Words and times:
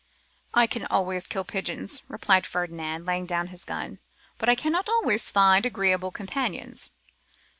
'I 0.55 0.65
can 0.65 0.85
always 0.87 1.27
kill 1.27 1.43
partridges,' 1.43 2.01
replied 2.07 2.47
Ferdinand, 2.47 3.05
laying 3.05 3.27
down 3.27 3.49
his 3.49 3.63
gun; 3.63 3.99
'but 4.39 4.49
I 4.49 4.55
cannot 4.55 4.89
always 4.89 5.29
find 5.29 5.63
agreeable 5.63 6.09
companions. 6.09 6.89